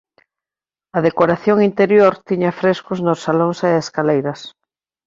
[0.97, 4.39] A decoración interior tiña frescos nos salóns e escaleiras.